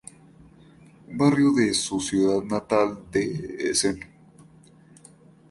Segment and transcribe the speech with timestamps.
[1.11, 3.99] Un barrio de su ciudad natal de Essen.